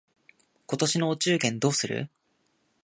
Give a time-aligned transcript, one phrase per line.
[0.65, 2.09] 今年のお中元どうする？